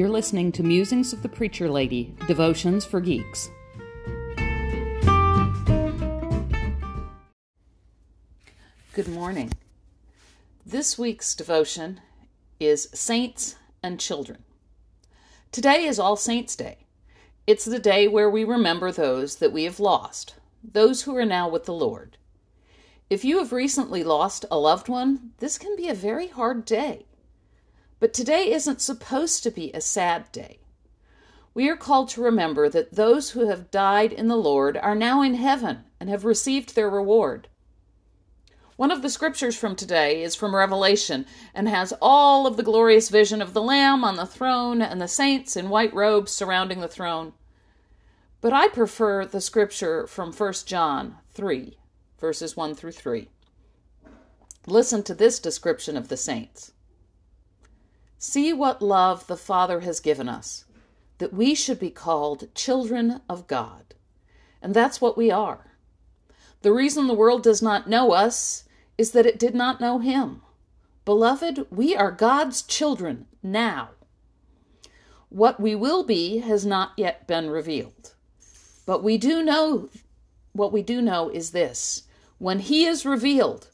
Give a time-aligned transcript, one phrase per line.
[0.00, 3.50] You're listening to Musings of the Preacher Lady Devotions for Geeks.
[8.94, 9.52] Good morning.
[10.64, 12.00] This week's devotion
[12.58, 14.42] is Saints and Children.
[15.52, 16.86] Today is All Saints' Day.
[17.46, 21.46] It's the day where we remember those that we have lost, those who are now
[21.46, 22.16] with the Lord.
[23.10, 27.04] If you have recently lost a loved one, this can be a very hard day.
[28.00, 30.58] But today isn't supposed to be a sad day.
[31.52, 35.20] We are called to remember that those who have died in the Lord are now
[35.20, 37.48] in heaven and have received their reward.
[38.76, 43.10] One of the scriptures from today is from Revelation and has all of the glorious
[43.10, 46.88] vision of the Lamb on the throne and the saints in white robes surrounding the
[46.88, 47.34] throne.
[48.40, 51.76] But I prefer the scripture from 1 John 3
[52.18, 53.28] verses 1 through 3.
[54.66, 56.72] Listen to this description of the saints.
[58.22, 60.66] See what love the Father has given us,
[61.16, 63.94] that we should be called children of God.
[64.60, 65.74] And that's what we are.
[66.60, 68.64] The reason the world does not know us
[68.98, 70.42] is that it did not know Him.
[71.06, 73.92] Beloved, we are God's children now.
[75.30, 78.12] What we will be has not yet been revealed.
[78.84, 79.88] But we do know,
[80.52, 82.02] what we do know is this
[82.36, 83.68] when he is revealed,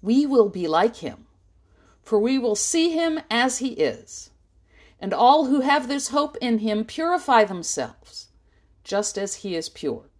[0.00, 1.26] we will be like him,
[2.02, 4.30] for we will see him as he is.
[5.00, 8.28] And all who have this hope in him purify themselves,
[8.84, 10.10] just as he is pure.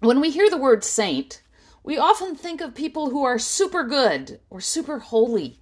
[0.00, 1.42] When we hear the word saint,
[1.82, 5.60] we often think of people who are super good or super holy.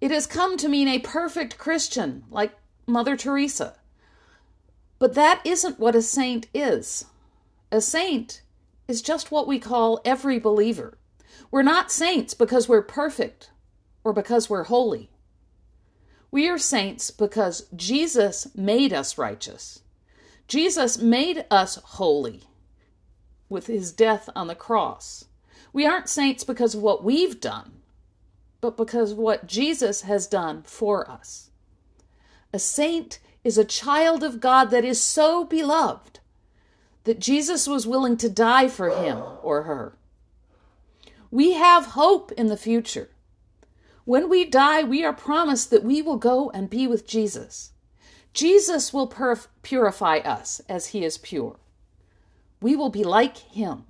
[0.00, 2.52] It has come to mean a perfect Christian, like
[2.86, 3.76] Mother Teresa.
[4.98, 7.06] But that isn't what a saint is.
[7.70, 8.42] A saint
[8.88, 10.98] is just what we call every believer.
[11.50, 13.50] We're not saints because we're perfect
[14.04, 15.10] or because we're holy.
[16.30, 19.82] We are saints because Jesus made us righteous.
[20.46, 22.44] Jesus made us holy
[23.48, 25.26] with his death on the cross.
[25.72, 27.82] We aren't saints because of what we've done,
[28.60, 31.50] but because of what Jesus has done for us.
[32.52, 36.20] A saint is a child of God that is so beloved
[37.04, 39.97] that Jesus was willing to die for him or her.
[41.30, 43.10] We have hope in the future.
[44.04, 47.72] When we die, we are promised that we will go and be with Jesus.
[48.32, 51.58] Jesus will purif- purify us as he is pure.
[52.62, 53.84] We will be like him.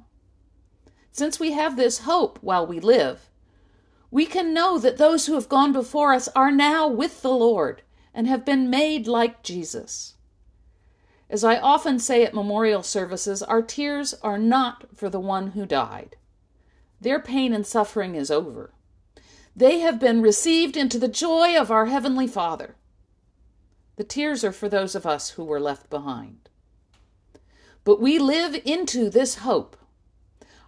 [1.12, 3.30] Since we have this hope while we live,
[4.10, 7.82] we can know that those who have gone before us are now with the Lord
[8.12, 10.14] and have been made like Jesus.
[11.30, 15.66] As I often say at memorial services, our tears are not for the one who
[15.66, 16.16] died.
[17.00, 18.72] Their pain and suffering is over.
[19.54, 22.76] They have been received into the joy of our Heavenly Father.
[23.96, 26.48] The tears are for those of us who were left behind.
[27.84, 29.76] But we live into this hope.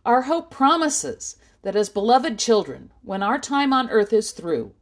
[0.05, 4.73] Our hope promises that as beloved children, when our time on earth is through,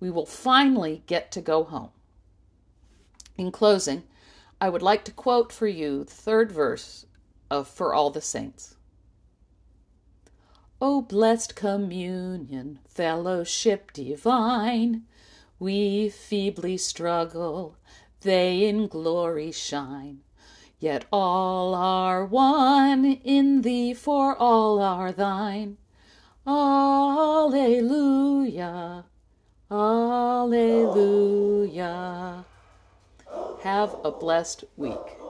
[0.00, 1.90] we will finally get to go home.
[3.36, 4.04] In closing,
[4.60, 7.06] I would like to quote for you the third verse
[7.50, 8.76] of For All the Saints.
[10.80, 15.04] O blessed communion, fellowship divine,
[15.58, 17.76] we feebly struggle,
[18.22, 20.20] they in glory shine.
[20.80, 25.78] Yet all are one in thee, for all are thine.
[26.46, 27.54] Alleluia,
[29.70, 30.84] Alleluia.
[33.62, 35.23] Have a blessed week.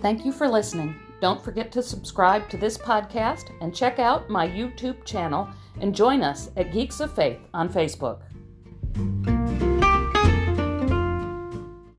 [0.00, 0.94] Thank you for listening.
[1.20, 5.48] Don't forget to subscribe to this podcast and check out my YouTube channel
[5.80, 8.20] and join us at Geeks of Faith on Facebook.